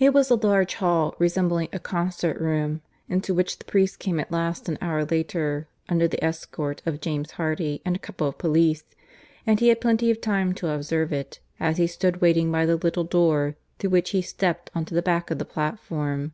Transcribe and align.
(III) 0.00 0.06
It 0.06 0.14
was 0.14 0.30
a 0.30 0.36
large 0.36 0.74
hall, 0.74 1.16
resembling 1.18 1.68
a 1.72 1.80
concert 1.80 2.40
room, 2.40 2.80
into 3.08 3.34
which 3.34 3.58
the 3.58 3.64
priest 3.64 3.98
came 3.98 4.20
at 4.20 4.30
last, 4.30 4.68
an 4.68 4.78
hour 4.80 5.04
later, 5.04 5.66
under 5.88 6.06
the 6.06 6.22
escort 6.24 6.80
of 6.86 7.00
James 7.00 7.32
Hardy 7.32 7.82
and 7.84 7.96
a 7.96 7.98
couple 7.98 8.28
of 8.28 8.38
police, 8.38 8.84
and 9.44 9.58
he 9.58 9.66
had 9.66 9.80
plenty 9.80 10.12
of 10.12 10.20
time 10.20 10.54
to 10.54 10.68
observe 10.68 11.12
it, 11.12 11.40
as 11.58 11.78
he 11.78 11.88
stood 11.88 12.20
waiting 12.20 12.52
by 12.52 12.66
the 12.66 12.76
little 12.76 13.02
door 13.02 13.56
through 13.80 13.90
which 13.90 14.10
he 14.10 14.22
stepped 14.22 14.70
on 14.76 14.84
to 14.84 14.94
the 14.94 15.02
back 15.02 15.28
of 15.32 15.40
the 15.40 15.44
platform. 15.44 16.32